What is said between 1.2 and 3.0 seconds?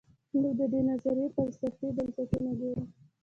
فلسفي بنسټونه ګورو.